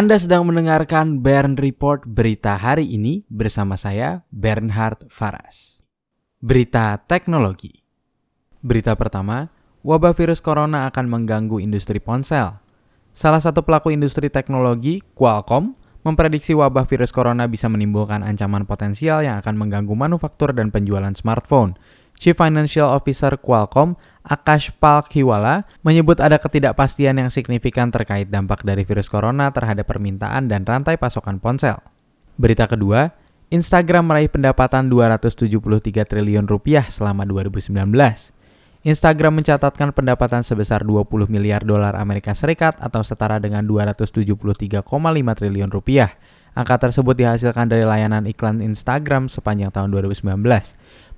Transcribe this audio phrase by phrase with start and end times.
[0.00, 5.84] Anda sedang mendengarkan Bern Report berita hari ini bersama saya Bernhard Faras.
[6.40, 7.84] Berita teknologi.
[8.64, 9.52] Berita pertama,
[9.84, 12.56] wabah virus corona akan mengganggu industri ponsel.
[13.12, 19.36] Salah satu pelaku industri teknologi, Qualcomm, memprediksi wabah virus corona bisa menimbulkan ancaman potensial yang
[19.44, 21.76] akan mengganggu manufaktur dan penjualan smartphone.
[22.20, 23.96] Chief Financial Officer Qualcomm,
[24.28, 30.68] Akash Palkhiwala, menyebut ada ketidakpastian yang signifikan terkait dampak dari virus corona terhadap permintaan dan
[30.68, 31.80] rantai pasokan ponsel.
[32.36, 33.08] Berita kedua,
[33.48, 35.48] Instagram meraih pendapatan 273
[36.04, 37.72] triliun rupiah selama 2019.
[38.84, 46.12] Instagram mencatatkan pendapatan sebesar 20 miliar dolar Amerika Serikat atau setara dengan 273,5 triliun rupiah.
[46.50, 50.36] Angka tersebut dihasilkan dari layanan iklan Instagram sepanjang tahun 2019.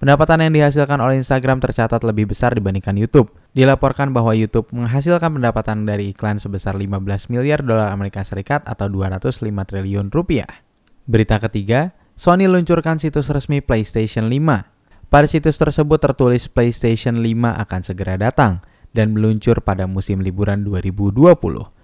[0.00, 3.28] Pendapatan yang dihasilkan oleh Instagram tercatat lebih besar dibandingkan YouTube.
[3.52, 9.44] Dilaporkan bahwa YouTube menghasilkan pendapatan dari iklan sebesar 15 miliar dolar Amerika Serikat atau 205
[9.44, 10.64] triliun rupiah.
[11.04, 15.12] Berita ketiga, Sony luncurkan situs resmi PlayStation 5.
[15.12, 18.64] Pada situs tersebut tertulis PlayStation 5 akan segera datang
[18.96, 21.36] dan meluncur pada musim liburan 2020.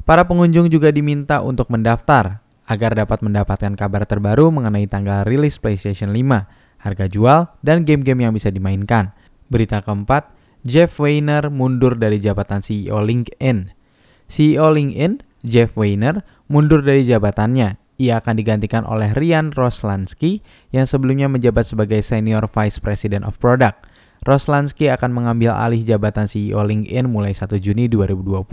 [0.09, 6.17] Para pengunjung juga diminta untuk mendaftar agar dapat mendapatkan kabar terbaru mengenai tanggal rilis PlayStation
[6.17, 6.56] 5
[6.87, 9.11] harga jual, dan game-game yang bisa dimainkan.
[9.51, 10.31] Berita keempat,
[10.63, 13.75] Jeff Weiner mundur dari jabatan CEO LinkedIn.
[14.31, 17.79] CEO LinkedIn, Jeff Weiner, mundur dari jabatannya.
[17.97, 23.89] Ia akan digantikan oleh Ryan Roslansky yang sebelumnya menjabat sebagai Senior Vice President of Product.
[24.27, 28.47] Roslansky akan mengambil alih jabatan CEO LinkedIn mulai 1 Juni 2020.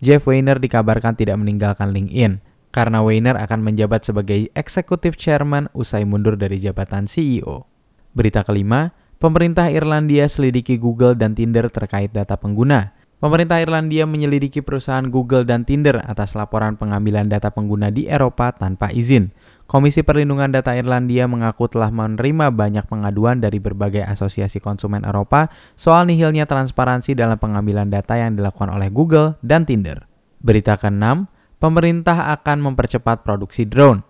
[0.00, 6.38] Jeff Weiner dikabarkan tidak meninggalkan LinkedIn karena Weiner akan menjabat sebagai Executive Chairman usai mundur
[6.38, 7.66] dari jabatan CEO.
[8.14, 12.94] Berita kelima, pemerintah Irlandia selidiki Google dan Tinder terkait data pengguna.
[13.20, 18.88] Pemerintah Irlandia menyelidiki perusahaan Google dan Tinder atas laporan pengambilan data pengguna di Eropa tanpa
[18.88, 19.28] izin.
[19.68, 26.08] Komisi Perlindungan Data Irlandia mengaku telah menerima banyak pengaduan dari berbagai asosiasi konsumen Eropa soal
[26.08, 30.08] nihilnya transparansi dalam pengambilan data yang dilakukan oleh Google dan Tinder.
[30.40, 31.28] Berita keenam,
[31.60, 34.02] pemerintah akan mempercepat produksi drone.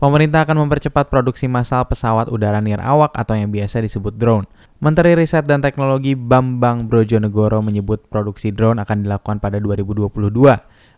[0.00, 4.48] Pemerintah akan mempercepat produksi massal pesawat udara nir awak atau yang biasa disebut drone.
[4.80, 10.08] Menteri Riset dan Teknologi Bambang Brojonegoro menyebut produksi drone akan dilakukan pada 2022.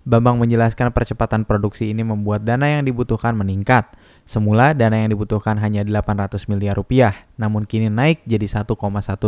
[0.07, 3.91] Bambang menjelaskan percepatan produksi ini membuat dana yang dibutuhkan meningkat.
[4.23, 8.71] Semula dana yang dibutuhkan hanya 800 miliar rupiah, namun kini naik jadi 1,1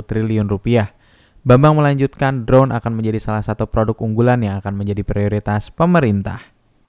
[0.07, 0.95] triliun rupiah.
[1.43, 6.54] Bambang melanjutkan drone akan menjadi salah satu produk unggulan yang akan menjadi prioritas pemerintah.